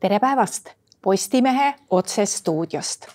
[0.00, 0.68] tere päevast
[1.02, 3.06] Postimehe otsestuudiost.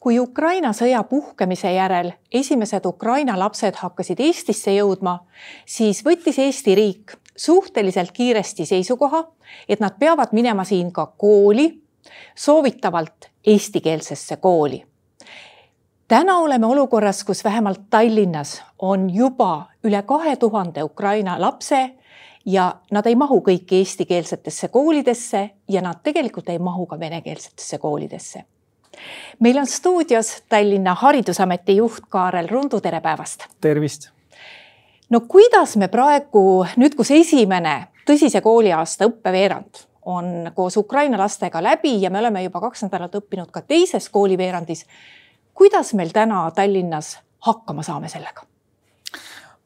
[0.00, 5.18] kui Ukraina sõja puhkemise järel esimesed Ukraina lapsed hakkasid Eestisse jõudma,
[5.66, 9.24] siis võttis Eesti riik suhteliselt kiiresti seisukoha,
[9.68, 11.82] et nad peavad minema siin ka kooli,
[12.34, 14.84] soovitavalt eestikeelsesse kooli.
[16.08, 21.90] täna oleme olukorras, kus vähemalt Tallinnas on juba üle kahe tuhande Ukraina lapse
[22.46, 28.44] ja nad ei mahu kõik eestikeelsetesse koolidesse ja nad tegelikult ei mahu ka venekeelsetesse koolidesse.
[29.38, 33.44] meil on stuudios Tallinna Haridusameti juht Kaarel Rundu, tere päevast.
[33.60, 34.08] tervist.
[35.10, 42.02] no kuidas me praegu nüüd, kus esimene tõsise kooliaasta õppeveerand on koos Ukraina lastega läbi
[42.02, 44.86] ja me oleme juba kaks nädalat õppinud ka teises kooliveerandis.
[45.54, 48.42] kuidas meil täna Tallinnas hakkama saame sellega?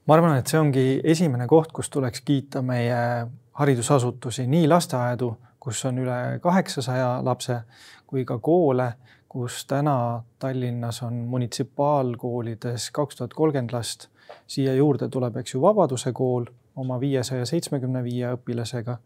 [0.06, 3.26] Ma arvan, et see ongi esimene koht, kus tuleks kiita meie
[3.58, 5.30] haridusasutusi, nii lasteaedu,
[5.60, 7.60] kus on üle kaheksasaja lapse,
[8.06, 8.90] kui ka koole,
[9.34, 14.08] kus täna Tallinnas on munitsipaalkoolides kaks tuhat kolmkümmend last.
[14.46, 16.46] siia juurde tuleb, eks ju, Vabaduse kool
[16.76, 18.96] oma viiesaja seitsmekümne viie õpilasega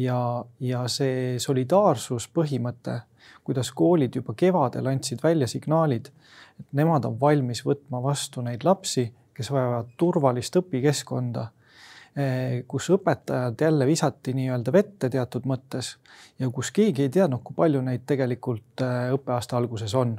[0.00, 0.18] ja,
[0.60, 3.00] ja see solidaarsuspõhimõte,
[3.44, 6.08] kuidas koolid juba kevadel andsid välja signaalid,
[6.60, 11.46] et nemad on valmis võtma vastu neid lapsi kes vajavad turvalist õpikeskkonda,
[12.16, 15.96] eh, kus õpetajad jälle visati nii-öelda vette teatud mõttes
[16.38, 20.18] ja kus keegi ei teadnud, kui palju neid tegelikult eh, õppeaasta alguses on.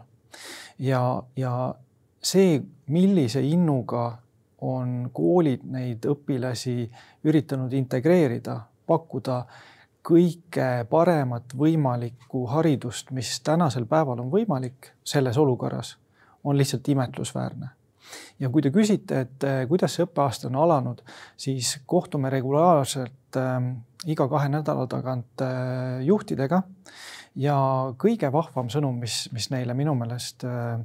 [0.79, 1.75] ja, ja
[2.21, 4.17] see, millise innuga
[4.63, 6.87] on koolid neid õpilasi
[7.27, 9.43] üritanud integreerida, pakkuda
[10.03, 15.97] kõige paremat võimalikku haridust, mis tänasel päeval on võimalik selles olukorras,
[16.43, 17.69] on lihtsalt imetlusväärne
[18.39, 21.01] ja kui te küsite, et eh, kuidas see õppeaasta on alanud,
[21.39, 23.59] siis kohtume regulaarselt äh,
[24.09, 26.63] iga kahe nädala tagant äh, juhtidega
[27.39, 27.55] ja
[27.99, 30.75] kõige vahvam sõnum, mis, mis neile minu meelest äh,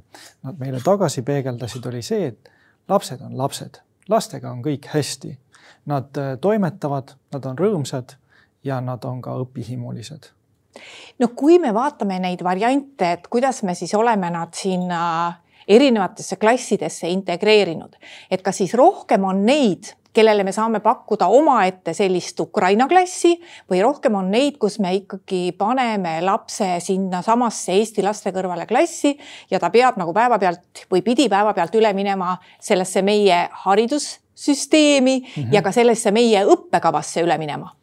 [0.45, 2.49] nad meile tagasi peegeldasid, oli see, et
[2.89, 5.35] lapsed on lapsed, lastega on kõik hästi.
[5.89, 8.15] Nad toimetavad, nad on rõõmsad
[8.65, 10.31] ja nad on ka õpihimulised
[11.19, 15.37] no kui me vaatame neid variante, et kuidas me siis oleme nad sinna äh,
[15.69, 17.95] erinevatesse klassidesse integreerinud.
[18.31, 23.35] et kas siis rohkem on neid, kellele me saame pakkuda omaette sellist Ukraina klassi
[23.69, 29.13] või rohkem on neid, kus me ikkagi paneme lapse sinnasamasse Eesti laste kõrvale klassi
[29.51, 35.53] ja ta peab nagu päevapealt või pidi päevapealt üle minema sellesse meie haridussüsteemi mm -hmm.
[35.53, 37.75] ja ka sellesse meie õppekavasse üle minema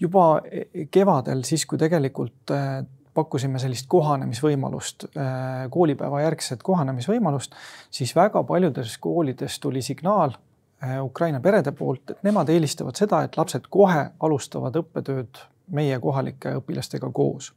[0.00, 0.42] juba
[0.90, 2.84] kevadel, siis kui tegelikult äh,
[3.14, 7.54] pakkusime sellist kohanemisvõimalust, äh, koolipäeva järgset kohanemisvõimalust,
[7.90, 13.36] siis väga paljudes koolides tuli signaal äh, Ukraina perede poolt, et nemad eelistavad seda, et
[13.36, 15.42] lapsed kohe alustavad õppetööd
[15.74, 17.52] meie kohalike õpilastega koos.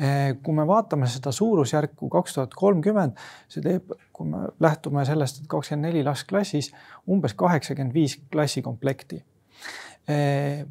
[0.00, 3.18] Äh, kui me vaatame seda suurusjärku kaks tuhat kolmkümmend,
[3.48, 6.72] see teeb, kui me lähtume sellest, et kakskümmend neli last klassis,
[7.10, 9.24] umbes kaheksakümmend viis klassikomplekti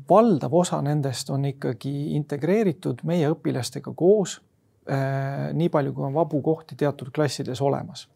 [0.10, 4.38] valdav osa nendest on ikkagi integreeritud meie õpilastega koos.
[4.88, 8.08] Eh, nii palju, kui on vabu kohti teatud klassides olemas.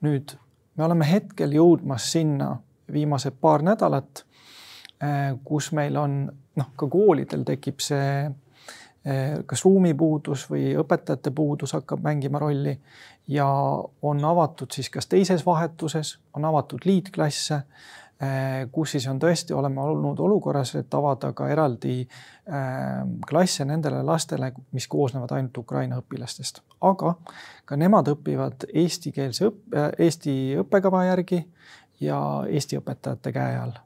[0.00, 0.32] nüüd
[0.76, 2.56] me oleme hetkel jõudmas sinna
[2.92, 4.24] viimased paar nädalat,
[5.00, 8.30] eh, kus meil on noh, ka koolidel tekib see
[9.46, 12.74] kas ruumipuudus või õpetajate puudus hakkab mängima rolli
[13.28, 13.46] ja
[14.02, 17.62] on avatud siis kas teises vahetuses, on avatud liitklasse
[18.72, 24.52] kus siis on tõesti, oleme olnud olukorras, et avada ka eraldi äh, klasse nendele lastele,
[24.76, 27.14] mis koosnevad ainult Ukraina õpilastest, aga
[27.64, 31.44] ka nemad õpivad eestikeelse õppe, äh, Eesti õppekava järgi
[32.04, 33.78] ja Eesti õpetajate käe all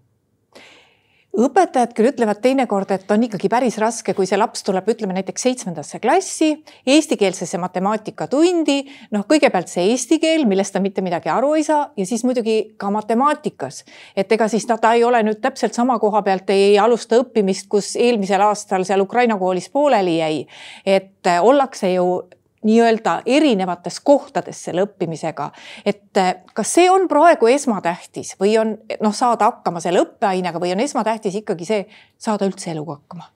[1.35, 5.47] õpetajad küll ütlevad teinekord, et on ikkagi päris raske, kui see laps tuleb, ütleme näiteks
[5.47, 6.53] seitsmendasse klassi,
[6.87, 8.77] eestikeelsesse matemaatikatundi.
[9.15, 12.75] noh, kõigepealt see eesti keel, millest ta mitte midagi aru ei saa ja siis muidugi
[12.79, 13.85] ka matemaatikas.
[14.17, 17.69] et ega siis ta, ta ei ole nüüd täpselt sama koha pealt, ei alusta õppimist,
[17.69, 20.47] kus eelmisel aastal seal Ukraina koolis pooleli jäi.
[20.87, 22.23] et ollakse ju
[22.65, 25.51] nii-öelda erinevates kohtades selle õppimisega.
[25.87, 30.73] et eh, kas see on praegu esmatähtis või on noh, saada hakkama selle õppeainega või
[30.73, 31.87] on esmatähtis ikkagi see,
[32.19, 33.31] saada üldse eluga hakkama?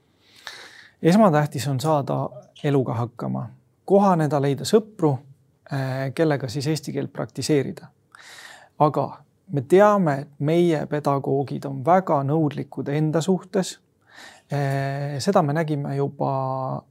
[1.03, 2.29] esmatähtis on saada
[2.65, 3.49] eluga hakkama,
[3.85, 5.19] kohaneda, leida sõpru,
[5.73, 7.87] eh, kellega siis eesti keelt praktiseerida.
[8.79, 9.11] aga
[9.53, 13.79] me teame, et meie pedagoogid on väga nõudlikud enda suhtes.
[14.51, 16.83] Eh, seda me nägime juba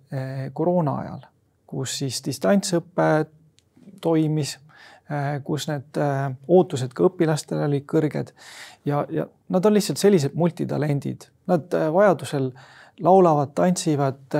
[0.53, 1.25] koroona ajal
[1.67, 3.27] kus siis distantsõpe
[4.01, 4.57] toimis,
[5.47, 5.99] kus need
[6.47, 8.33] ootused ka õpilastele olid kõrged
[8.87, 12.49] ja, ja nad on lihtsalt sellised multitalendid, nad vajadusel
[13.03, 14.35] laulavad, tantsivad,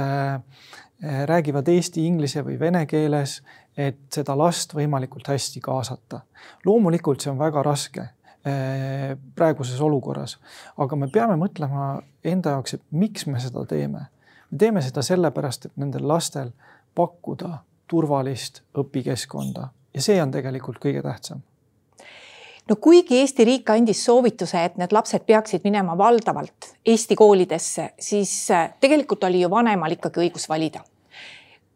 [1.32, 3.40] räägivad eesti, inglise või vene keeles,
[3.78, 6.22] et seda last võimalikult hästi kaasata.
[6.66, 8.08] loomulikult see on väga raske
[9.36, 10.38] praeguses olukorras.
[10.78, 14.08] aga me peame mõtlema enda jaoks, et miks me seda teeme.
[14.52, 16.52] me teeme seda sellepärast, et nendel lastel
[16.98, 17.58] pakkuda
[17.88, 19.70] turvalist õpikeskkonda.
[19.94, 21.46] Ja see on tegelikult kõige tähtsam.
[22.68, 28.34] No kuigi Eesti riik andis soovituse, et need lapsed peaksid minema valdavalt Eesti koolidesse, siis
[28.52, 30.84] eh, tegelikult oli ju vanemal ikkagi õigus valida.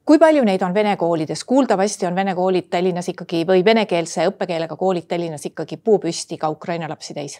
[0.05, 4.75] Kui palju neid on vene koolides, kuuldavasti on vene koolid Tallinnas ikkagi või venekeelse õppekeelega
[4.75, 7.37] koolid Tallinnas ikkagi puupüsti ka Ukraina lapsi täis?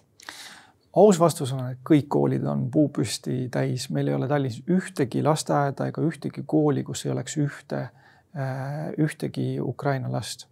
[0.93, 5.87] Aus vastus on, et kõik koolid on puupüsti täis, meil ei ole Tallinnas ühtegi lasteaeda
[5.91, 7.83] ega ühtegi kooli, kus ei oleks ühte,
[8.35, 10.47] äh, ühtegi Ukraina last.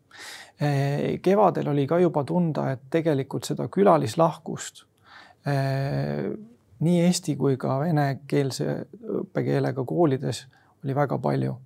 [0.62, 4.86] Äh, kevadel oli ka juba tunda, et tegelikult seda külalislahkust
[5.48, 6.30] äh,
[6.80, 8.76] nii eesti kui ka venekeelse
[9.24, 10.46] õppekeelega koolides
[10.84, 11.58] oli väga palju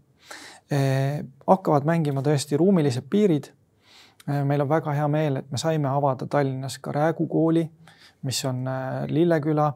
[0.74, 3.50] hakkavad mängima tõesti ruumilised piirid.
[4.26, 7.68] Meil on väga hea meel, et me saime avada Tallinnas ka Räägu kooli,
[8.24, 9.74] mis on eh, Lilleküla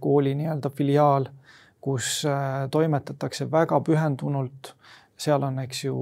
[0.00, 1.24] kooli nii-öelda filiaal,
[1.80, 2.26] kus
[2.70, 4.74] toimetatakse väga pühendunult.
[5.16, 5.94] seal on, eks ju,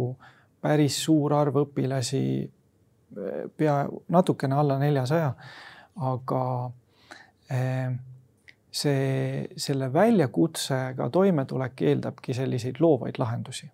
[0.60, 2.22] päris suur arv õpilasi,
[3.56, 3.76] pea
[4.08, 5.28] natukene alla neljasaja,
[6.10, 6.42] aga
[8.72, 13.70] see, selle väljakutsega toimetulek eeldabki selliseid loovaid lahendusi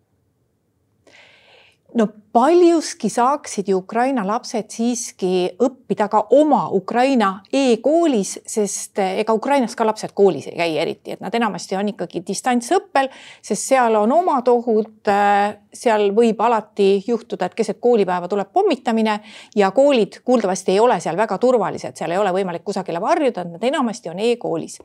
[1.95, 9.33] no paljuski saaksid ju Ukraina lapsed siiski õppida ka oma Ukraina e-koolis, sest eh, ega
[9.35, 13.09] Ukrainas ka lapsed koolis ei käi eriti, et nad enamasti on ikkagi distantsõppel,
[13.43, 15.01] sest seal on omad ohud.
[15.09, 19.19] Eh, seal võib alati juhtuda, et keset koolipäeva tuleb pommitamine
[19.57, 23.65] ja koolid kuuldavasti ei ole seal väga turvalised, seal ei ole võimalik kusagile varjuda, nad
[23.65, 24.81] enamasti on e-koolis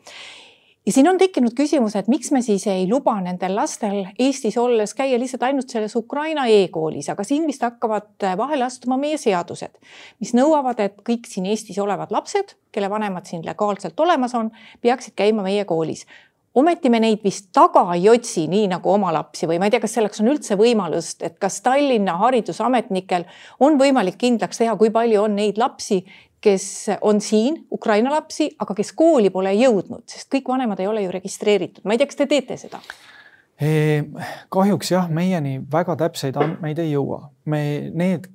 [0.85, 4.93] ja siin on tekkinud küsimus, et miks me siis ei luba nendel lastel Eestis olles
[4.97, 9.79] käia lihtsalt ainult selles Ukraina e-koolis, aga siin vist hakkavad vahele astuma meie seadused,
[10.19, 14.51] mis nõuavad, et kõik siin Eestis olevad lapsed, kelle vanemad siin legaalselt olemas on,
[14.81, 16.07] peaksid käima meie koolis
[16.55, 19.81] ometi me neid vist taga ei otsi, nii nagu oma lapsi või ma ei tea,
[19.83, 23.25] kas selleks on üldse võimalust, et kas Tallinna haridusametnikel
[23.63, 26.03] on võimalik kindlaks teha, kui palju on neid lapsi,
[26.43, 26.67] kes
[27.01, 31.11] on siin, Ukraina lapsi, aga kes kooli pole jõudnud, sest kõik vanemad ei ole ju
[31.15, 31.83] registreeritud.
[31.87, 32.83] ma ei tea, kas te teete seda?
[34.51, 37.29] kahjuks jah, meieni väga täpseid andmeid ei jõua.
[37.45, 38.27] me, need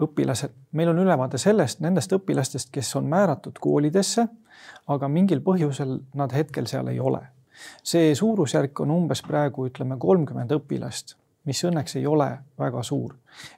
[0.00, 4.26] õpilased, meil on ülevaade sellest, nendest õpilastest, kes on määratud koolidesse,
[4.88, 7.20] aga mingil põhjusel nad hetkel seal ei ole.
[7.82, 11.16] See suurusjärk on umbes praegu ütleme kolmkümmend õpilast
[11.48, 12.28] mis õnneks ei ole
[12.58, 13.14] väga suur.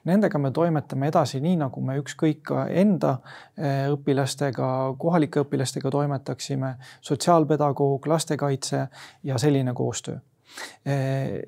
[0.09, 3.17] Nendega me toimetame edasi nii, nagu me ükskõik ka enda
[3.57, 4.69] eh, õpilastega,
[5.01, 6.75] kohalike õpilastega toimetaksime,
[7.05, 8.87] sotsiaalpedagoog, lastekaitse
[9.29, 10.17] ja selline koostöö.
[10.85, 11.41] Eh,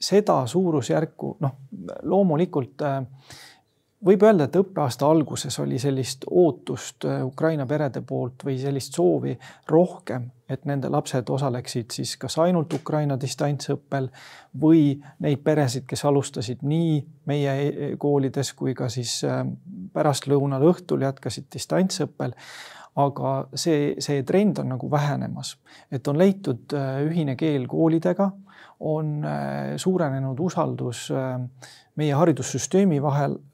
[0.00, 1.58] seda suurusjärku, noh,
[2.02, 3.02] loomulikult äh,
[4.04, 9.34] võib öelda, et õppeaasta alguses oli sellist ootust äh, Ukraina perede poolt või sellist soovi
[9.70, 14.10] rohkem, et nende lapsed osaleksid siis kas ainult Ukraina distantsõppel
[14.60, 14.84] või
[15.24, 16.98] neid peresid, kes alustasid nii
[17.30, 19.42] meie e-, koolides kui ka siis äh,
[19.94, 22.36] pärastlõunal õhtul jätkasid distantsõppel.
[22.94, 25.56] Aga see, see trend on nagu vähenemas,
[25.90, 28.30] et on leitud äh, ühine keel koolidega,
[28.84, 29.22] on
[29.80, 31.06] suurenenud usaldus
[31.96, 33.36] meie haridussüsteemi vahel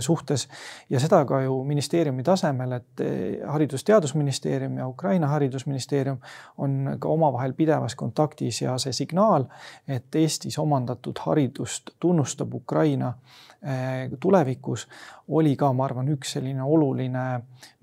[0.00, 0.48] suhtes.
[0.90, 3.08] Ja seda ka ju ministeeriumi tasemel, et äh,
[3.52, 6.18] Haridus-Teadusministeerium ja Ukraina haridusministeerium
[6.58, 9.46] on ka omavahel pidevas kontaktis ja see signaal,
[9.88, 14.88] et Eestis omandatud haridust tunnustab Ukraina äh, tulevikus,
[15.28, 17.26] oli ka, ma arvan, üks selline oluline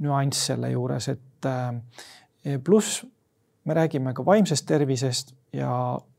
[0.04, 1.48] nüanss selle juures, et
[2.64, 3.06] pluss
[3.68, 5.70] me räägime ka vaimsest tervisest ja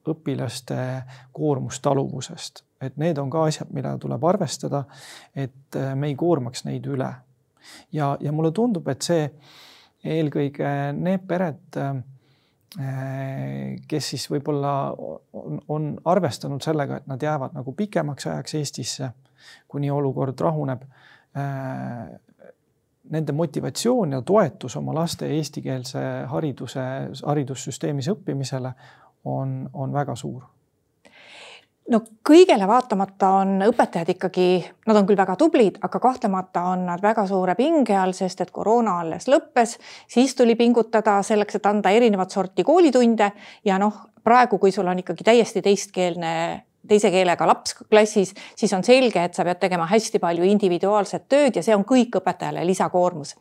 [0.09, 0.79] õpilaste
[1.33, 4.85] koormustaluvusest et need on ka asjad, mida tuleb arvestada,
[5.37, 7.11] et äh, me ei koormaks neid üle.
[7.93, 9.27] ja, ja mulle tundub, et see
[10.05, 11.99] eelkõige need pered, äh,
[13.89, 19.11] kes siis võib-olla on, on arvestanud sellega, et nad jäävad nagu pikemaks ajaks Eestisse,
[19.69, 20.85] kuni olukord rahuneb.
[21.37, 22.09] Äh,
[23.09, 26.85] nende motivatsioon ja toetus oma laste eestikeelse hariduse,
[27.25, 28.75] haridussüsteemis õppimisele
[29.25, 30.45] on, on väga suur
[31.93, 34.49] no kõigele vaatamata on õpetajad ikkagi,
[34.89, 38.53] nad on küll väga tublid, aga kahtlemata on nad väga suure pinge all, sest et
[38.55, 39.77] koroona alles lõppes,
[40.11, 43.31] siis tuli pingutada selleks, et anda erinevat sorti koolitunde.
[43.65, 46.33] Ja noh, praegu, kui sul on ikkagi täiesti teistkeelne
[46.89, 51.59] teise keelega laps klassis, siis on selge, et sa pead tegema hästi palju individuaalset tööd
[51.59, 53.35] ja see on kõik õpetajale lisakoormus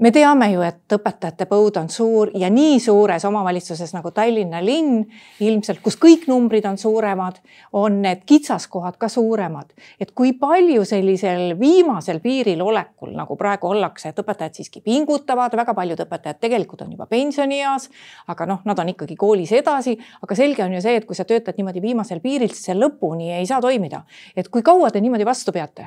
[0.00, 5.04] me teame ju, et õpetajate põud on suur ja nii suures omavalitsuses nagu Tallinna linn
[5.44, 7.38] ilmselt, kus kõik numbrid on suuremad,
[7.78, 9.70] on need kitsaskohad ka suuremad.
[10.00, 15.74] et kui palju sellisel viimasel piiril olekul, nagu praegu ollakse, et õpetajad siiski pingutavad, väga
[15.74, 17.88] paljud õpetajad tegelikult on juba pensionieas,
[18.26, 21.24] aga noh, nad on ikkagi koolis edasi, aga selge on ju see, et kui sa
[21.24, 24.02] töötad niimoodi viimasel piiril, siis see lõpuni ei saa toimida.
[24.36, 25.86] et kui kaua te niimoodi vastu peate?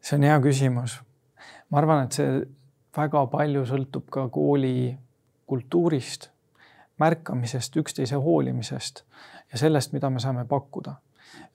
[0.00, 1.00] see on hea küsimus.
[1.70, 2.44] ma arvan, et see
[2.96, 4.96] väga palju sõltub ka kooli
[5.46, 6.30] kultuurist,
[6.98, 9.02] märkamisest, üksteise hoolimisest
[9.52, 10.94] ja sellest, mida me saame pakkuda.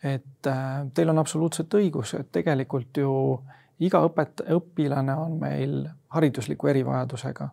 [0.04, 3.42] et äh, teil on absoluutselt õigus, et tegelikult ju
[3.80, 5.76] iga õpet-, õpilane on meil
[6.14, 7.50] haridusliku erivajadusega.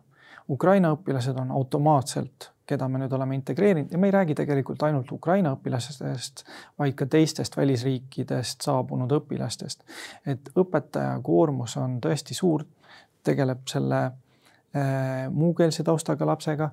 [0.49, 5.11] Ukraina õpilased on automaatselt, keda me nüüd oleme integreerinud ja me ei räägi tegelikult ainult
[5.11, 6.43] Ukraina õpilastest,
[6.77, 9.85] vaid ka teistest välisriikidest saabunud õpilastest.
[10.25, 12.65] et õpetaja koormus on tõesti suur
[13.23, 16.69] tegeleb selle äh, muukeelse taustaga lapsega,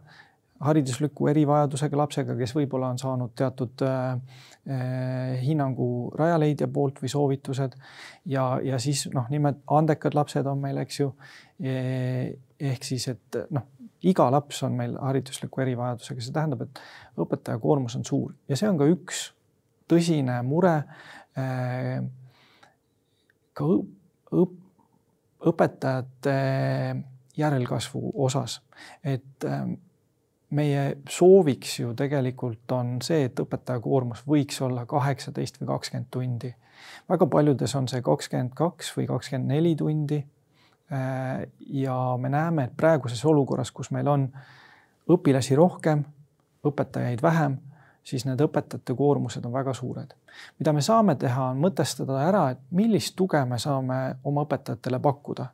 [0.66, 4.16] haridusliku erivajadusega lapsega, kes võib-olla on saanud teatud äh,
[4.72, 7.76] äh, hinnangu Rajaleidja poolt või soovitused
[8.32, 11.12] ja, ja siis noh, nimelt andekad lapsed on meil, eks ju
[11.60, 12.36] eh,.
[12.56, 13.68] ehk siis, et noh,
[14.08, 16.80] iga laps on meil haridusliku erivajadusega, see tähendab, et
[17.20, 19.26] õpetaja koormus on suur ja see on ka üks
[19.90, 20.78] tõsine mure
[23.56, 24.65] ka õpp
[25.46, 26.36] õpetajate
[27.36, 28.60] järelkasvu osas,
[29.04, 29.74] et ähm,
[30.56, 36.54] meie sooviks ju tegelikult on see, et õpetaja koormus võiks olla kaheksateist või kakskümmend tundi.
[37.08, 40.22] väga paljudes on see kakskümmend kaks või kakskümmend neli tundi.
[40.92, 44.28] Äh, ja me näeme, et praeguses olukorras, kus meil on
[45.10, 46.04] õpilasi rohkem,
[46.66, 47.58] õpetajaid vähem
[48.06, 50.14] siis need õpetajate koormused on väga suured.
[50.58, 55.46] mida me saame teha, on mõtestada ära, et millist tuge me saame oma õpetajatele pakkuda.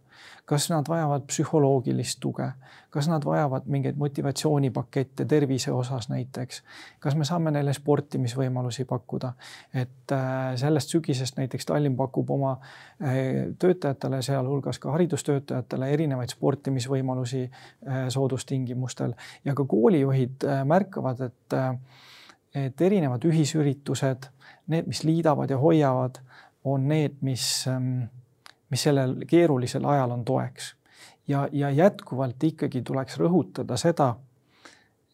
[0.45, 2.49] kas nad vajavad psühholoogilist tuge,
[2.91, 6.63] kas nad vajavad mingeid motivatsioonipakette tervise osas näiteks,
[7.01, 9.33] kas me saame neile sportimisvõimalusi pakkuda,
[9.75, 13.17] et äh, sellest sügisest näiteks Tallinn pakub oma äh,
[13.59, 21.61] töötajatele, sealhulgas ka haridustöötajatele erinevaid sportimisvõimalusi äh, soodustingimustel ja ka koolijuhid märkavad, et
[22.55, 24.29] et erinevad ühisüritused,
[24.67, 26.19] need, mis liidavad ja hoiavad,
[26.65, 28.05] on need, mis, ähm,
[28.71, 30.75] mis sellel keerulisel ajal on toeks.
[31.29, 34.17] ja, ja jätkuvalt ikkagi tuleks rõhutada seda,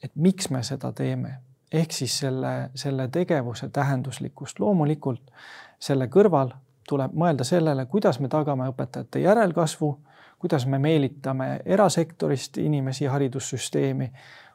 [0.02, 1.34] et miks me seda teeme,
[1.72, 4.58] ehk siis selle, selle tegevuse tähenduslikkust.
[4.58, 5.30] loomulikult
[5.78, 6.52] selle kõrval
[6.88, 9.90] tuleb mõelda sellele, kuidas me tagame õpetajate järelkasvu,
[10.38, 14.12] kuidas me meelitame erasektorist inimesi haridussüsteemi,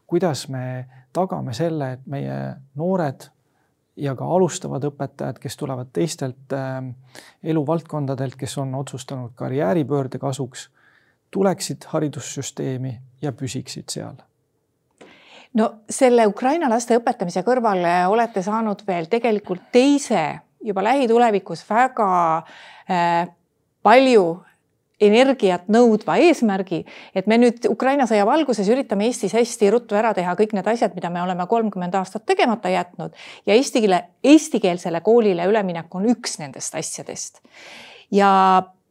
[0.07, 2.37] kuidas me tagame selle, et meie
[2.75, 3.29] noored
[3.95, 6.81] ja ka alustavad õpetajad, kes tulevad teistelt äh,
[7.43, 10.69] eluvaldkondadelt, kes on otsustanud karjääripöörde kasuks,
[11.31, 14.17] tuleksid haridussüsteemi ja püsiksid seal?
[15.53, 20.23] No selle Ukraina laste õpetamise kõrvale olete saanud veel tegelikult teise
[20.63, 22.09] juba lähitulevikus väga
[22.89, 23.29] äh,
[23.83, 24.25] palju
[25.07, 26.83] energiat nõudva eesmärgi,
[27.15, 30.95] et me nüüd Ukraina sõja valguses üritame Eestis hästi ruttu ära teha kõik need asjad,
[30.95, 36.39] mida me oleme kolmkümmend aastat tegemata jätnud ja eesti keele, eestikeelsele koolile üleminek on üks
[36.41, 37.41] nendest asjadest.
[38.11, 38.29] ja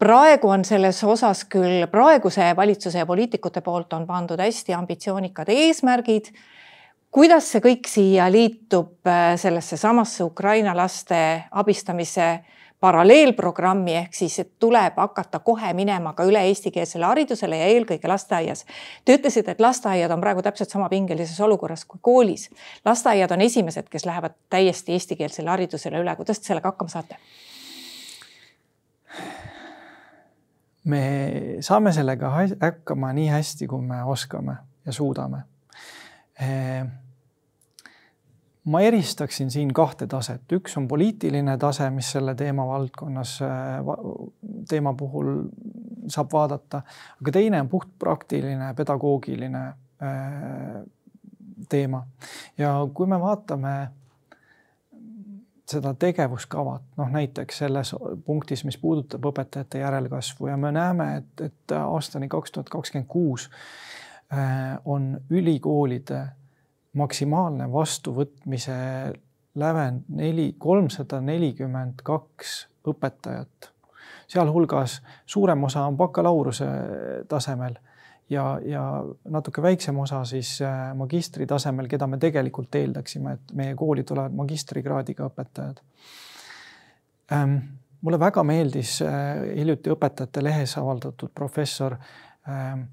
[0.03, 6.33] praegu on selles osas küll praeguse valitsuse ja poliitikute poolt on pandud hästi ambitsioonikad eesmärgid.
[7.11, 12.41] kuidas see kõik siia liitub äh, sellesse samasse Ukraina laste abistamise
[12.83, 18.65] paralleelprogrammi ehk siis, et tuleb hakata kohe minema ka üle eestikeelsele haridusele ja eelkõige lasteaias.
[19.05, 22.49] Te ütlesite, et lasteaiad on praegu täpselt sama pingelises olukorras kui koolis.
[22.85, 26.17] lasteaiad on esimesed, kes lähevad täiesti eestikeelsele haridusele üle.
[26.17, 27.17] kuidas te sellega hakkama saate?
[30.85, 31.03] me
[31.61, 35.47] saame sellega hakkama nii hästi, kui me oskame ja suudame
[38.65, 43.81] ma eristaksin siin kahte taset, üks on poliitiline tase, mis selle teema valdkonnas, äh,
[44.69, 45.33] teema puhul
[46.11, 46.83] saab vaadata,
[47.23, 50.83] aga teine on puhtpraktiline pedagoogiline äh,
[51.69, 52.07] teema.
[52.59, 53.75] ja kui me vaatame
[55.73, 57.95] seda tegevuskavat, noh näiteks selles
[58.27, 63.49] punktis, mis puudutab õpetajate järelkasvu ja me näeme, et, et aastani kaks tuhat kakskümmend kuus
[64.33, 66.27] äh, on ülikoolide
[66.99, 68.75] maksimaalne vastuvõtmise
[69.55, 72.57] lävend neli, kolmsada nelikümmend kaks
[72.89, 73.71] õpetajat,
[74.33, 76.69] sealhulgas suurem osa on bakalaureuse
[77.29, 77.77] tasemel
[78.33, 78.85] ja, ja
[79.31, 80.57] natuke väiksem osa siis
[80.97, 85.83] magistri tasemel, keda me tegelikult eeldaksime, et meie kooli tulevad magistrikraadiga õpetajad.
[87.33, 87.57] Ähm,
[88.01, 88.99] mulle väga meeldis
[89.57, 91.97] hiljuti Õpetajate Lehes avaldatud professor
[92.49, 92.89] ähm,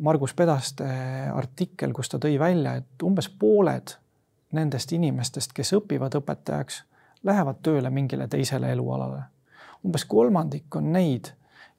[0.00, 0.86] Margus Pedaste
[1.34, 3.96] artikkel, kus ta tõi välja, et umbes pooled
[4.54, 6.82] nendest inimestest, kes õpivad õpetajaks,
[7.26, 9.22] lähevad tööle mingile teisele elualale.
[9.84, 11.32] umbes kolmandik on neid,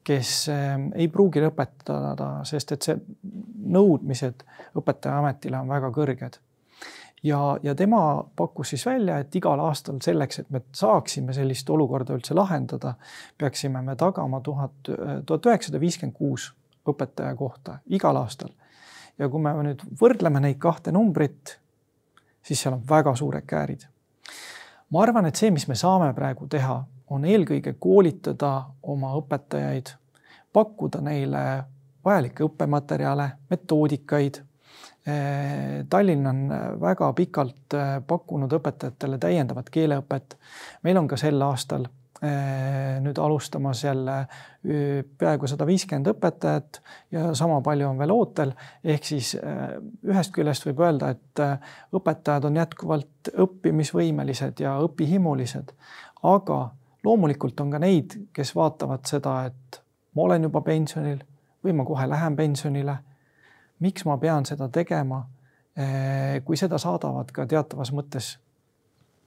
[0.04, 2.96] kes ehm, ei pruugi lõpetada, sest et see
[3.70, 4.46] nõudmised
[4.80, 6.40] õpetajaametile on väga kõrged.
[7.24, 12.14] ja, ja tema pakkus siis välja, et igal aastal selleks, et me saaksime sellist olukorda
[12.14, 12.94] üldse lahendada,
[13.38, 14.92] peaksime me tagama tuhat,
[15.26, 16.54] tuhat üheksasada viiskümmend kuus
[16.92, 18.50] õpetaja kohta igal aastal.
[19.20, 21.58] ja kui me nüüd võrdleme neid kahte numbrit,
[22.44, 23.88] siis seal on väga suured käärid.
[24.90, 29.96] ma arvan, et see, mis me saame praegu teha, on eelkõige koolitada oma õpetajaid,
[30.54, 31.64] pakkuda neile
[32.06, 34.44] vajalikke õppematerjale, metoodikaid.
[35.90, 36.42] Tallinn on
[36.82, 37.76] väga pikalt
[38.08, 40.38] pakkunud õpetajatele täiendavat keeleõpet.
[40.84, 41.99] meil on ka sel aastal Äh,
[43.00, 44.16] nüüd alustamas jälle
[45.18, 46.82] peaaegu sada viiskümmend õpetajat
[47.16, 48.52] ja sama palju on veel ootel.
[48.84, 51.44] ehk siis äh, ühest küljest võib öelda, et
[51.96, 55.72] õpetajad on jätkuvalt õppimisvõimelised ja õpihimulised,
[56.24, 56.60] aga
[57.04, 59.82] loomulikult on ka neid, kes vaatavad seda, et
[60.16, 61.24] ma olen juba pensionil
[61.64, 62.98] või ma kohe lähen pensionile.
[63.80, 65.26] miks ma pean seda tegema?
[66.44, 68.34] kui seda saadavad ka teatavas mõttes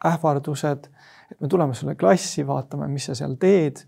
[0.05, 0.89] ähvardused
[1.33, 3.87] et me tuleme sulle klassi, vaatame, mis sa seal teed.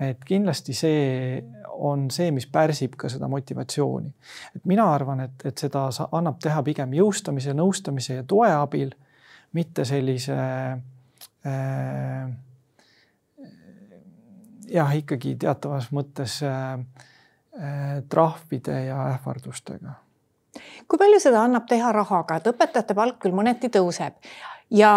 [0.00, 1.42] et kindlasti see
[1.84, 4.12] on see, mis pärsib ka seda motivatsiooni.
[4.56, 8.94] et mina arvan, et, et seda annab teha pigem jõustamise, nõustamise ja toe abil,
[9.52, 10.36] mitte sellise
[11.46, 12.30] äh,
[14.70, 16.78] jah, ikkagi teatavas mõttes äh,
[17.60, 19.98] äh, trahvide ja ähvardustega
[20.88, 24.16] kui palju seda annab teha rahaga, et õpetajate palk küll mõneti tõuseb,
[24.70, 24.92] ja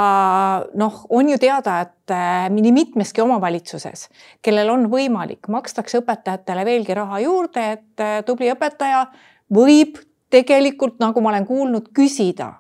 [0.78, 4.08] noh, on ju teada, et äh, nii mitmeski omavalitsuses,
[4.42, 9.08] kellel on võimalik, makstakse õpetajatele veelgi raha juurde, et äh, tubli õpetaja
[9.54, 9.98] võib
[10.34, 12.54] tegelikult, nagu ma olen kuulnud, küsida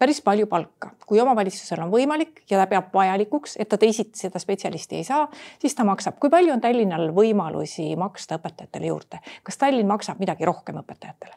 [0.00, 0.94] päris palju palka.
[1.06, 5.26] kui omavalitsusel on võimalik ja ta peab vajalikuks, et ta teisiti seda spetsialisti ei saa,
[5.60, 6.16] siis ta maksab.
[6.20, 9.20] kui palju on Tallinnal võimalusi maksta õpetajatele juurde?
[9.44, 11.36] kas Tallinn maksab midagi rohkem õpetajatele?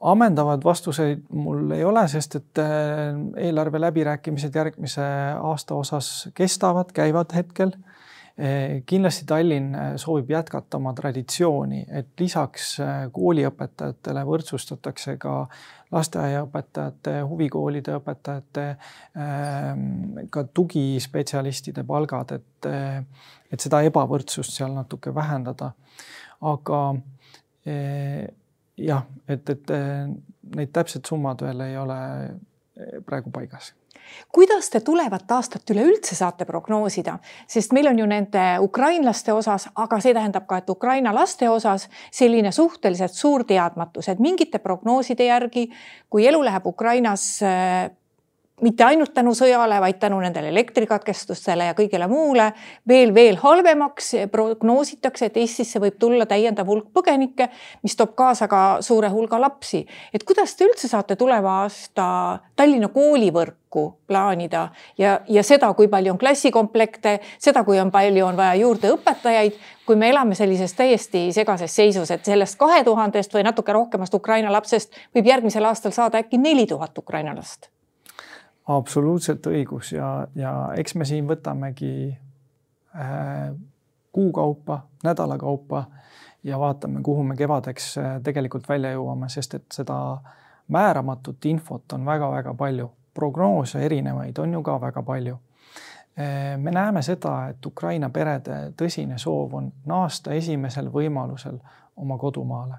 [0.00, 3.12] Ammendavad vastuseid mul ei ole, sest et äh,
[3.48, 5.04] eelarve läbirääkimised järgmise
[5.42, 7.74] aasta osas kestavad, käivad hetkel.
[8.40, 12.78] Äh, kindlasti Tallinn äh, soovib jätkata oma traditsiooni, et lisaks
[13.12, 15.34] kooliõpetajatele võrdsustatakse ka
[15.92, 18.66] lasteaiaõpetajate, huvikoolide õpetajate,
[19.18, 22.68] ähm, ka tugispetsialistide palgad, et,
[23.50, 25.72] et seda ebavõrdsust seal natuke vähendada.
[26.40, 26.78] aga
[28.80, 30.06] jah, et, et eh,
[30.56, 33.74] neid täpsed summad veel ei ole eh, praegu paigas.
[34.34, 40.00] Kuidas te tulevat aastat üleüldse saate prognoosida, sest meil on ju nende ukrainlaste osas, aga
[40.02, 45.68] see tähendab ka, et Ukraina laste osas selline suhteliselt suur teadmatus, et mingite prognooside järgi,
[46.10, 47.90] kui elu läheb Ukrainas eh,
[48.60, 52.50] mitte ainult tänu sõjale, vaid tänu nendele elektrikatkestustele ja kõigele muule
[52.88, 54.12] veel, veel halvemaks.
[54.30, 57.48] prognoositakse, et Eestisse võib tulla täiendav hulk põgenikke,
[57.82, 59.86] mis toob kaasa ka suure hulga lapsi.
[60.14, 64.68] et kuidas te üldse saate tuleva aasta Tallinna koolivõrku plaanida
[64.98, 69.58] ja, ja seda, kui palju on klassikomplekte, seda, kui on palju on vaja juurde õpetajaid,
[69.86, 74.52] kui me elame sellises täiesti segases seisus, et sellest kahe tuhandest või natuke rohkemast Ukraina
[74.52, 77.70] lapsest võib järgmisel aastal saada äkki neli tuhat Ukraina last
[78.76, 81.92] absoluutselt õigus ja, ja eks me siin võtamegi
[82.94, 83.50] äh,
[84.12, 85.84] kuu kaupa, nädala kaupa
[86.44, 89.96] ja vaatame, kuhu me kevadeks äh, tegelikult välja jõuame, sest et seda
[90.70, 95.38] määramatut infot on väga-väga palju, prognoose erinevaid on ju ka väga palju.
[96.18, 101.58] Äh, me näeme seda, et Ukraina perede tõsine soov on naasta esimesel võimalusel
[101.96, 102.78] oma kodumaale.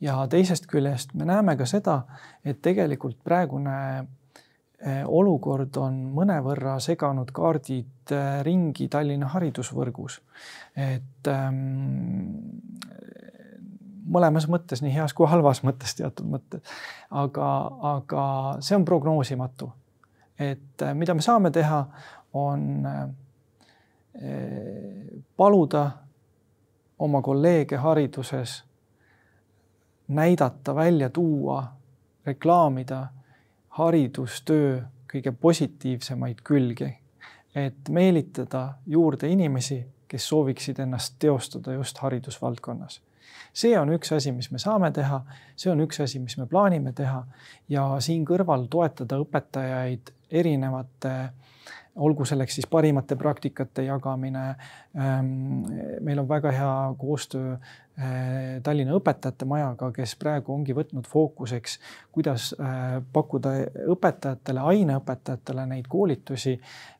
[0.00, 2.02] ja teisest küljest me näeme ka seda,
[2.44, 4.04] et tegelikult praegune
[5.06, 10.20] olukord on mõnevõrra seganud kaardid eh, ringi Tallinna haridusvõrgus.
[10.76, 12.50] et ähm,
[14.04, 16.60] mõlemas mõttes, nii heas kui halvas mõttes teatud mõttes.
[17.10, 17.48] aga,
[17.94, 18.24] aga
[18.60, 19.72] see on prognoosimatu.
[20.38, 21.86] et äh, mida me saame teha,
[22.34, 22.88] on
[25.36, 25.90] paluda
[26.98, 28.64] oma kolleege hariduses
[30.08, 31.64] näidata, välja tuua,
[32.26, 33.06] reklaamida
[33.78, 36.90] haridustöö kõige positiivsemaid külgi,
[37.54, 43.00] et meelitada juurde inimesi, kes sooviksid ennast teostada just haridusvaldkonnas.
[43.54, 45.20] see on üks asi, mis me saame teha,
[45.56, 47.24] see on üks asi, mis me plaanime teha
[47.68, 51.14] ja siin kõrval toetada õpetajaid erinevate
[51.94, 54.54] olgu selleks siis parimate praktikate jagamine.
[54.98, 55.62] Ähm,
[56.00, 57.56] meil on väga hea koostöö
[58.62, 61.76] Tallinna Õpetajate Majaga, kes praegu ongi võtnud fookuseks,
[62.14, 63.52] kuidas äh, pakkuda
[63.94, 66.56] õpetajatele, aineõpetajatele neid koolitusi.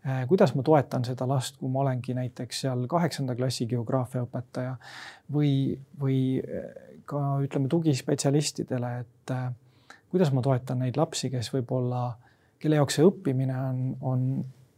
[0.07, 4.77] Äh, kuidas ma toetan seda last, kui ma olengi näiteks seal kaheksanda klassi geograafiaõpetaja
[5.35, 5.53] või,
[5.99, 6.19] või
[7.11, 9.37] ka ütleme tugispetsialistidele, et
[10.15, 12.13] kuidas ma toetan neid lapsi, kes võib-olla,
[12.63, 14.27] kelle jaoks see õppimine on, on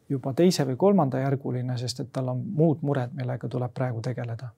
[0.09, 4.55] juba teise või kolmandajärguline, sest et tal on muud mured, millega tuleb praegu tegeleda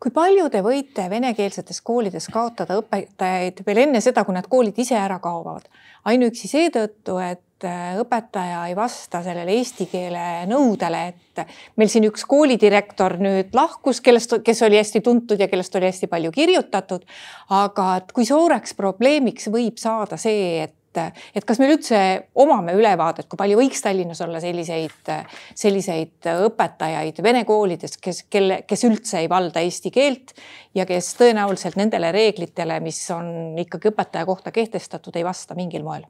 [0.00, 4.96] kui palju te võite venekeelsetes koolides kaotada õpetajaid veel enne seda, kui need koolid ise
[4.98, 5.68] ära kaovad?
[6.08, 11.42] ainuüksi seetõttu, et äh, õpetaja ei vasta sellele eesti keele nõudele, et
[11.76, 16.08] meil siin üks koolidirektor nüüd lahkus, kellest, kes oli hästi tuntud ja kellest oli hästi
[16.08, 17.04] palju kirjutatud.
[17.50, 22.00] aga et kui suureks probleemiks võib saada see, et et, et kas meil üldse
[22.38, 25.12] omame ülevaadet, kui palju võiks Tallinnas olla selliseid,
[25.58, 30.34] selliseid õpetajaid vene koolides, kes, kelle, kes üldse ei valda eesti keelt
[30.76, 36.06] ja kes tõenäoliselt nendele reeglitele, mis on ikkagi õpetaja kohta kehtestatud, ei vasta mingil moel?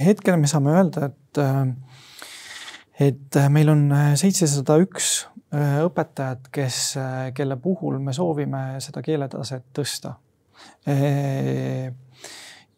[0.00, 1.38] hetkel me saame öelda, et,
[3.06, 3.84] et meil on
[4.18, 5.12] seitsesada üks
[5.50, 6.80] õpetajat, kes,
[7.34, 10.14] kelle puhul me soovime seda keeletaset tõsta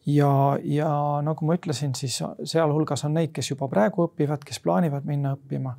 [0.07, 5.07] ja, ja nagu ma ütlesin, siis sealhulgas on neid, kes juba praegu õpivad, kes plaanivad
[5.09, 5.77] minna õppima.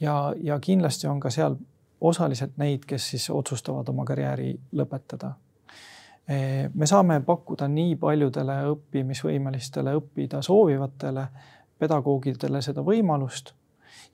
[0.00, 1.56] Ja, ja kindlasti on ka seal
[2.04, 5.34] osaliselt neid, kes siis otsustavad oma karjääri lõpetada.
[6.74, 11.26] me saame pakkuda nii paljudele õppimisvõimelistele õppida soovivatele
[11.78, 13.52] pedagoogidele seda võimalust.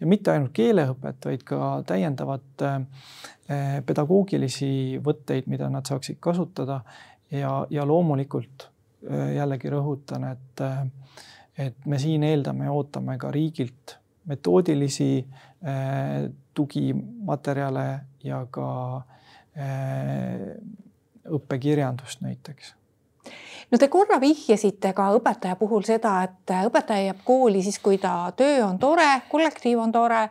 [0.01, 6.81] Ja mitte ainult keeleõpet, vaid ka täiendavat eh, pedagoogilisi võtteid, mida nad saaksid kasutada.
[7.31, 8.70] Ja, ja loomulikult
[9.36, 10.86] jällegi rõhutan, et, äh,
[11.58, 13.96] et me siin eeldame ja ootame ka riigilt
[14.28, 17.86] metoodilisi äh, tugimaterjale
[18.24, 18.68] ja ka
[21.36, 22.74] õppekirjandust näiteks
[23.70, 28.33] no te korra vihjasite ka õpetaja puhul seda, et õpetaja jääb kooli siis, kui ta
[28.37, 30.24] töö on tore, kollektiiv on tore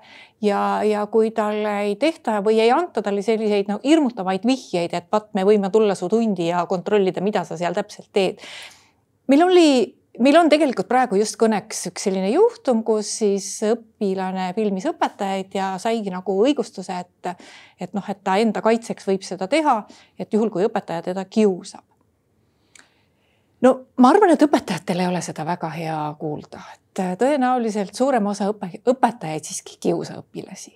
[0.46, 5.08] ja, ja kui talle ei tehta või ei anta talle selliseid no hirmutavaid vihjeid, et
[5.12, 8.44] vaat, me võime tulla su tundi ja kontrollida, mida sa seal täpselt teed.
[9.28, 9.72] meil oli
[10.20, 15.74] meil on tegelikult praegu just kõneks üks selline juhtum, kus siis õpilane filmis õpetajaid ja
[15.80, 17.46] saigi nagu õigustuse, et,
[17.80, 19.86] et noh, et ta enda kaitseks võib seda teha,
[20.20, 21.89] et juhul kui õpetaja teda kiusab
[23.62, 28.30] no ma arvan, et õpetajatel ei ole seda väga hea kuulda, et äh, tõenäoliselt suurem
[28.32, 30.76] osa õpe, õpetajaid siiski ei kiusa õpilasi.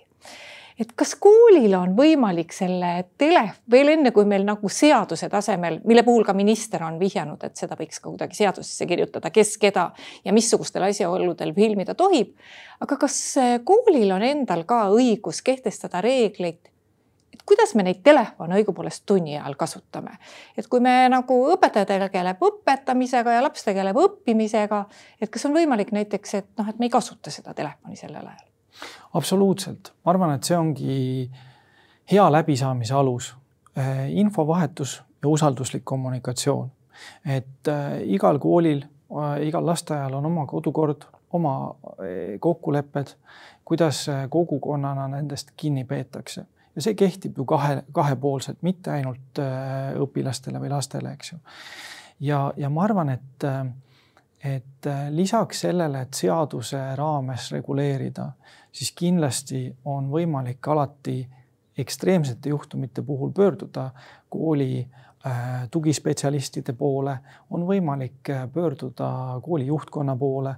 [0.80, 6.02] et kas koolil on võimalik selle tele, veel enne kui meil nagu seaduse tasemel, mille
[6.02, 9.92] puhul ka minister on vihjanud, et seda võiks ka kuidagi seadusesse kirjutada, kes keda
[10.24, 12.34] ja missugustel asjaoludel filmida tohib.
[12.80, 16.73] aga kas äh, koolil on endal ka õigus kehtestada reegleid
[17.34, 20.18] et kuidas me neid telefone õigupoolest tunni ajal kasutame.
[20.56, 24.84] et kui me nagu õpetaja tegeleb õpetamisega ja laps tegeleb õppimisega,
[25.20, 28.46] et kas on võimalik näiteks, et noh, et me ei kasuta seda telefoni sellel ajal?
[29.14, 30.94] absoluutselt, ma arvan, et see ongi
[32.10, 33.34] hea läbisaamise alus,
[33.76, 36.70] eh, infovahetus ja usalduslik kommunikatsioon.
[37.26, 41.74] et äh, igal koolil äh,, igal lasteaial on oma kodukord, oma
[42.40, 43.08] kokkulepped,
[43.64, 46.44] kuidas kogukonnana nendest kinni peetakse
[46.74, 51.38] ja see kehtib ju kahe, kahepoolselt, mitte ainult äh, õpilastele või lastele, eks ju.
[52.28, 53.62] ja, ja ma arvan, et, äh,
[54.56, 58.32] et äh, lisaks sellele, et seaduse raames reguleerida,
[58.72, 61.22] siis kindlasti on võimalik alati
[61.78, 63.90] ekstreemsete juhtumite puhul pöörduda
[64.30, 64.86] kooli
[65.72, 67.14] tugispetsialistide poole,
[67.50, 69.06] on võimalik pöörduda
[69.42, 70.54] kooli juhtkonna poole.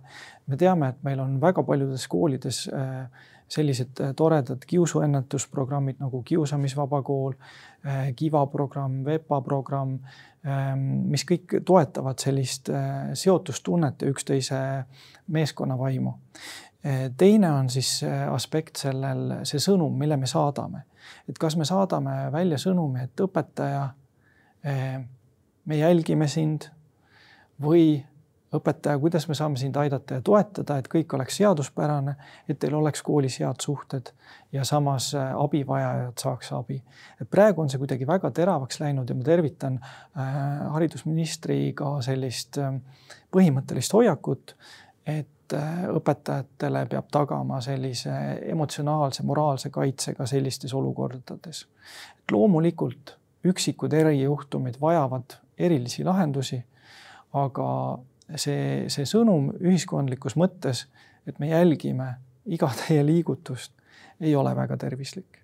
[0.46, 3.06] me teame, et meil on väga paljudes koolides äh,
[3.48, 7.32] sellised äh, toredad kiusuennetusprogrammid nagu Kiusamisvaba kool,
[7.86, 9.98] äh, Kiva programm, VEPA programm,
[10.46, 14.60] ähm, mis kõik toetavad sellist äh, seotustunnet ja üksteise
[15.26, 16.14] meeskonnavaimu.
[17.18, 20.84] teine on siis aspekt sellel, see sõnum, mille me saadame.
[21.28, 23.88] et kas me saadame välja sõnumi, et õpetaja,
[25.64, 26.68] me jälgime sind
[27.62, 28.04] või
[28.54, 32.14] õpetaja, kuidas me saame sind aidata ja toetada, et kõik oleks seaduspärane,
[32.48, 34.12] et teil oleks koolis head suhted
[34.52, 36.82] ja samas äh, abivajajad saaks abi.
[37.20, 40.32] et praegu on see kuidagi väga teravaks läinud ja ma tervitan äh,
[40.76, 42.78] haridusministri ka sellist äh,
[43.34, 44.56] põhimõttelist hoiakut,
[45.06, 45.28] et
[45.94, 48.10] õpetajatele peab tagama sellise
[48.50, 51.66] emotsionaalse, moraalse kaitse ka sellistes olukordades.
[52.32, 53.14] loomulikult
[53.46, 56.58] üksikud erijuhtumid vajavad erilisi lahendusi,
[57.32, 57.68] aga
[58.34, 60.86] see, see sõnum ühiskondlikus mõttes,
[61.26, 62.14] et me jälgime
[62.46, 63.72] iga teie liigutust,
[64.20, 65.42] ei ole väga tervislik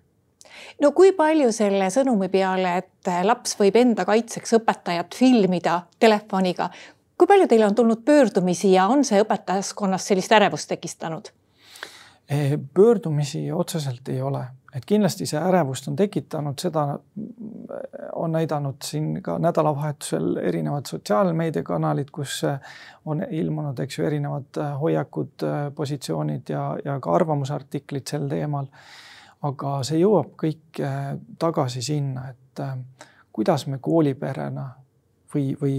[0.81, 6.69] no kui palju selle sõnumi peale, et laps võib enda kaitseks õpetajat filmida telefoniga,
[7.17, 11.31] kui palju teile on tulnud pöördumisi ja on see õpetajaskonnas sellist ärevust tekitanud?
[12.73, 16.83] Pöördumisi otseselt ei ole, et kindlasti see ärevust on tekitanud, seda
[18.15, 22.41] on näidanud siin ka nädalavahetusel erinevad sotsiaalmeediakanalid, kus
[23.05, 28.69] on ilmunud, eks ju, erinevad hoiakud, positsioonid ja, ja ka arvamusartiklid sel teemal.
[29.43, 30.79] aga see jõuab kõik
[31.39, 32.61] tagasi sinna, et
[33.35, 34.69] kuidas me kooliperena
[35.33, 35.73] või, või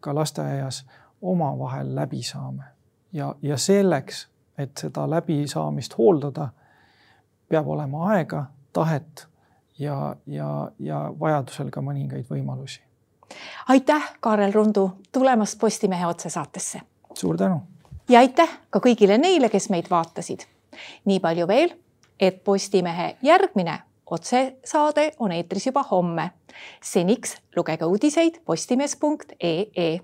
[0.00, 0.84] ka lasteaias
[1.22, 2.70] omavahel läbi saame
[3.12, 4.28] ja, ja selleks
[4.58, 6.48] et seda läbisaamist hooldada,
[7.52, 9.26] peab olema aega, tahet
[9.78, 12.80] ja, ja, ja vajadusel ka mõningaid võimalusi.
[13.68, 16.80] aitäh, Kaarel Rundu, tulemast Postimehe otsesaatesse.
[17.14, 17.62] suur tänu.
[18.08, 20.46] ja aitäh ka kõigile neile, kes meid vaatasid.
[21.04, 21.74] nii palju veel,
[22.20, 26.30] et Postimehe järgmine otsesaade on eetris juba homme.
[26.82, 30.00] seniks lugege uudiseid postimees.ee